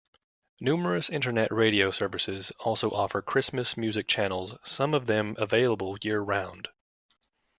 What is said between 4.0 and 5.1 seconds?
channels, some of